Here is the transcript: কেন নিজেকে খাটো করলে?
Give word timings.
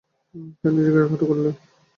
কেন 0.59 0.71
নিজেকে 0.75 0.99
খাটো 1.03 1.25
করলে? 1.29 1.49